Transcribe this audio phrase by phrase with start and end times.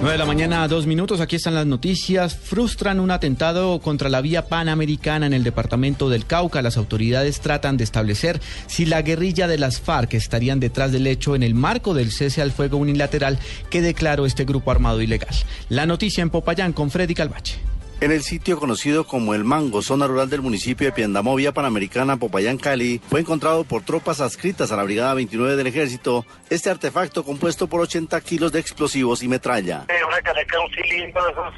[0.00, 1.20] 9 de la mañana, dos minutos.
[1.20, 2.36] Aquí están las noticias.
[2.36, 6.62] Frustran un atentado contra la vía panamericana en el departamento del Cauca.
[6.62, 11.34] Las autoridades tratan de establecer si la guerrilla de las FARC estarían detrás del hecho
[11.34, 13.40] en el marco del cese al fuego unilateral
[13.70, 15.34] que declaró este grupo armado ilegal.
[15.68, 17.56] La noticia en Popayán con Freddy Calvache.
[18.00, 22.56] En el sitio conocido como El Mango, zona rural del municipio de Piandamovia Panamericana, Popayán,
[22.56, 27.66] Cali, fue encontrado por tropas adscritas a la Brigada 29 del Ejército este artefacto compuesto
[27.66, 29.84] por 80 kilos de explosivos y metralla.
[30.06, 31.54] Una caneca, un cilindro esos,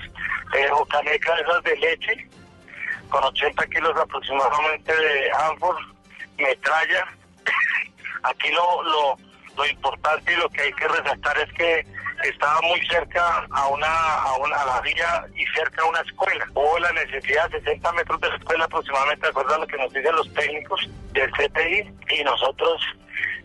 [0.57, 2.29] eh, o caneca esas de leche,
[3.11, 5.77] con 80 kilos aproximadamente de ánfor,
[6.39, 7.07] metralla.
[8.23, 9.17] Aquí lo, lo,
[9.59, 13.87] lo importante y lo que hay que resaltar es que estaba muy cerca a una,
[13.87, 16.47] a una a la vía y cerca a una escuela.
[16.55, 19.77] Hubo la necesidad de 60 metros de la escuela aproximadamente, de acuerdo a lo que
[19.77, 22.81] nos dicen los técnicos del CTI, y nosotros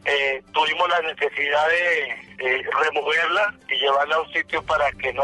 [0.05, 2.25] eh, tuvimos la necesidad de,
[2.83, 5.23] removerla y llevarla a un sitio para que no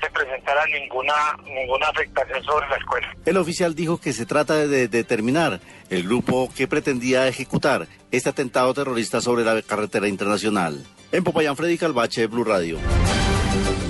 [0.00, 1.12] se presentara ninguna
[1.44, 3.14] ninguna afectación sobre la escuela.
[3.26, 8.72] El oficial dijo que se trata de determinar el grupo que pretendía ejecutar este atentado
[8.72, 10.82] terrorista sobre la carretera internacional.
[11.12, 12.78] En Popayán, Freddy Calvache, Blue Radio.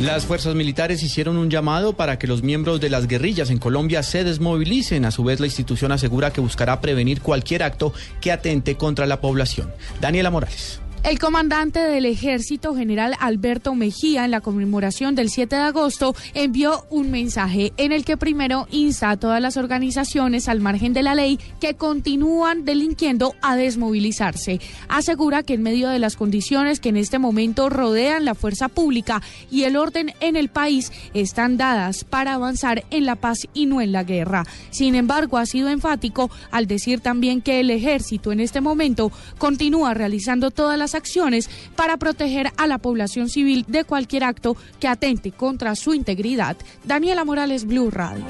[0.01, 4.03] Las fuerzas militares hicieron un llamado para que los miembros de las guerrillas en Colombia
[4.03, 5.05] se desmovilicen.
[5.05, 9.21] A su vez, la institución asegura que buscará prevenir cualquier acto que atente contra la
[9.21, 9.71] población.
[10.01, 10.82] Daniela Morales.
[11.05, 16.87] El comandante del ejército, general Alberto Mejía, en la conmemoración del 7 de agosto, envió
[16.91, 21.17] un mensaje en el que primero insta a todas las organizaciones al margen de la
[21.17, 24.61] ley que continúan delinquiendo a desmovilizarse.
[24.89, 29.23] Asegura que en medio de las condiciones que en este momento rodean la fuerza pública
[29.51, 33.81] y el orden en el país están dadas para avanzar en la paz y no
[33.81, 34.47] en la guerra.
[34.71, 39.95] Sin embargo, ha sido enfático al decir también que el ejército en este momento continúa
[39.95, 45.33] realizando todas las acciones para proteger a la población civil de cualquier acto que atente
[45.33, 46.57] contra su integridad.
[46.85, 48.25] Daniela Morales, Blue Radio.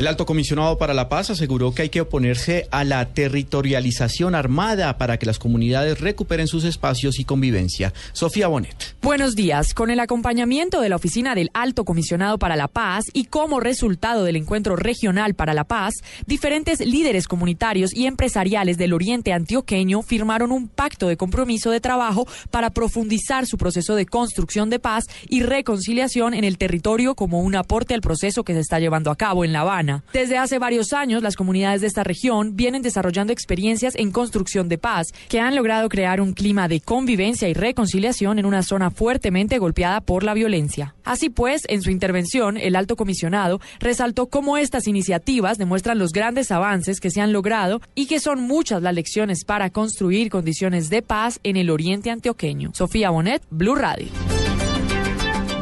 [0.00, 4.96] El alto comisionado para la paz aseguró que hay que oponerse a la territorialización armada
[4.96, 7.92] para que las comunidades recuperen sus espacios y convivencia.
[8.14, 8.96] Sofía Bonet.
[9.02, 9.74] Buenos días.
[9.74, 14.24] Con el acompañamiento de la oficina del alto comisionado para la paz y como resultado
[14.24, 15.92] del encuentro regional para la paz,
[16.26, 22.26] diferentes líderes comunitarios y empresariales del oriente antioqueño firmaron un pacto de compromiso de trabajo
[22.50, 27.54] para profundizar su proceso de construcción de paz y reconciliación en el territorio como un
[27.54, 29.89] aporte al proceso que se está llevando a cabo en La Habana.
[30.12, 34.78] Desde hace varios años, las comunidades de esta región vienen desarrollando experiencias en construcción de
[34.78, 39.58] paz que han logrado crear un clima de convivencia y reconciliación en una zona fuertemente
[39.58, 40.94] golpeada por la violencia.
[41.04, 46.50] Así pues, en su intervención, el alto comisionado resaltó cómo estas iniciativas demuestran los grandes
[46.50, 51.02] avances que se han logrado y que son muchas las lecciones para construir condiciones de
[51.02, 52.72] paz en el oriente antioqueño.
[52.74, 54.08] Sofía Bonet, Blue Radio.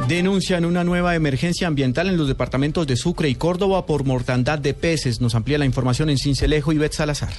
[0.08, 4.72] Denuncian una nueva emergencia ambiental en los departamentos de Sucre y Córdoba por mortandad de
[4.72, 5.20] peces.
[5.20, 7.34] Nos amplía la información en Cincelejo y Bet Salazar.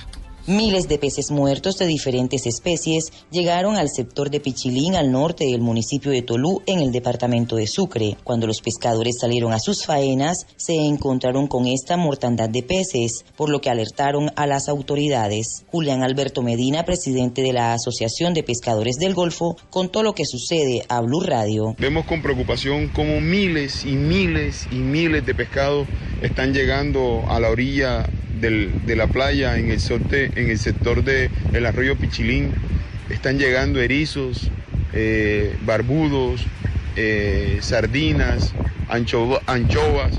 [0.48, 5.62] Miles de peces muertos de diferentes especies llegaron al sector de Pichilín al norte del
[5.62, 8.18] municipio de Tolú en el departamento de Sucre.
[8.24, 13.50] Cuando los pescadores salieron a sus faenas, se encontraron con esta mortandad de peces, por
[13.50, 15.66] lo que alertaron a las autoridades.
[15.72, 20.84] Julián Alberto Medina, presidente de la Asociación de Pescadores del Golfo, contó lo que sucede
[20.90, 21.76] a Blue Radio.
[21.78, 25.88] Vemos con preocupación cómo miles y miles y miles de pescados
[26.22, 31.30] están llegando a la orilla de la playa en el, sorte, en el sector del
[31.54, 32.52] el arroyo Pichilín
[33.10, 34.50] están llegando erizos,
[34.94, 36.42] eh, barbudos,
[36.96, 38.54] eh, sardinas,
[38.90, 40.12] anchovas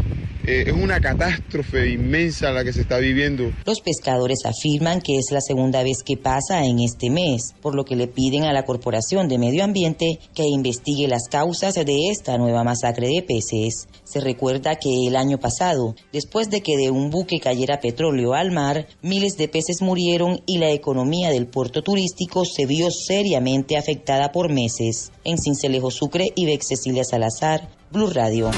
[0.46, 3.52] eh, es una catástrofe inmensa la que se está viviendo.
[3.64, 7.84] Los pescadores afirman que es la segunda vez que pasa en este mes, por lo
[7.84, 12.38] que le piden a la Corporación de Medio Ambiente que investigue las causas de esta
[12.38, 13.88] nueva masacre de peces.
[14.04, 18.50] Se recuerda que el año pasado, después de que de un buque cayera petróleo al
[18.50, 24.32] mar, miles de peces murieron y la economía del puerto turístico se vio seriamente afectada
[24.32, 25.12] por meses.
[25.24, 28.50] En Cincelejo Sucre, y Cecilia Salazar, Blue Radio.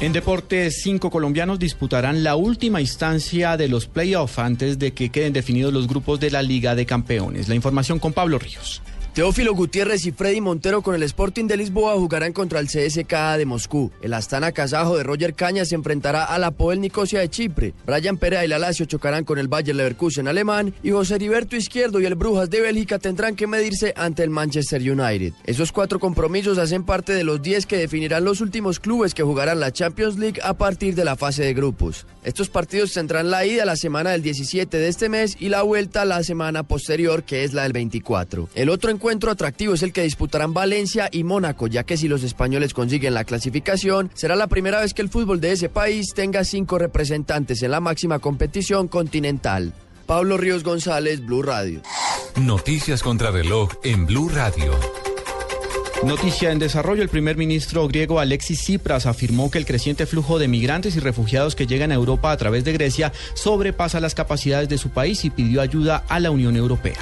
[0.00, 5.34] En deportes, cinco colombianos disputarán la última instancia de los playoffs antes de que queden
[5.34, 7.48] definidos los grupos de la Liga de Campeones.
[7.50, 8.80] La información con Pablo Ríos.
[9.14, 13.44] Teófilo Gutiérrez y Freddy Montero con el Sporting de Lisboa jugarán contra el CSKA de
[13.44, 13.90] Moscú.
[14.02, 17.74] El Astana Kazajo de Roger Caña se enfrentará a la Poel Nicosia de Chipre.
[17.84, 22.00] Brian Perea y la Lazio chocarán con el Bayer Leverkusen alemán y José Heriberto Izquierdo
[22.00, 25.32] y el Brujas de Bélgica tendrán que medirse ante el Manchester United.
[25.44, 29.58] Esos cuatro compromisos hacen parte de los 10 que definirán los últimos clubes que jugarán
[29.58, 32.06] la Champions League a partir de la fase de grupos.
[32.22, 36.04] Estos partidos tendrán la ida la semana del 17 de este mes y la vuelta
[36.04, 38.48] la semana posterior que es la del 24.
[38.54, 42.06] El otro encuentro encuentro atractivo es el que disputarán Valencia y Mónaco, ya que si
[42.06, 46.14] los españoles consiguen la clasificación, será la primera vez que el fútbol de ese país
[46.14, 49.74] tenga cinco representantes en la máxima competición continental.
[50.06, 51.82] Pablo Ríos González, Blue Radio.
[52.36, 54.78] Noticias contra reloj en Blue Radio.
[56.04, 60.46] Noticia en desarrollo, el primer ministro griego Alexis Tsipras afirmó que el creciente flujo de
[60.46, 64.78] migrantes y refugiados que llegan a Europa a través de Grecia sobrepasa las capacidades de
[64.78, 67.00] su país y pidió ayuda a la Unión Europea.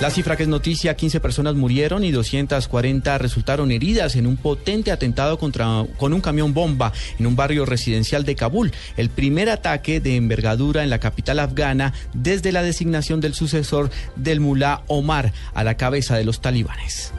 [0.00, 4.92] La cifra que es noticia, 15 personas murieron y 240 resultaron heridas en un potente
[4.92, 10.00] atentado contra, con un camión bomba en un barrio residencial de Kabul, el primer ataque
[10.00, 15.64] de envergadura en la capital afgana desde la designación del sucesor del mulá Omar a
[15.64, 17.12] la cabeza de los talibanes.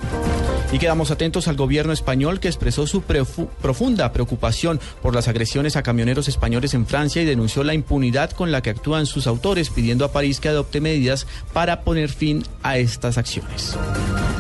[0.72, 5.84] Y quedamos atentos al gobierno español que expresó su profunda preocupación por las agresiones a
[5.84, 10.06] camioneros españoles en Francia y denunció la impunidad con la que actúan sus autores, pidiendo
[10.06, 13.78] a París que adopte medidas para poner fin a estas acciones.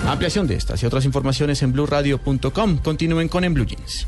[0.08, 2.78] Ampliación de estas y otras informaciones en blueradio.com.
[2.78, 4.08] Continúen con En Blue Jeans.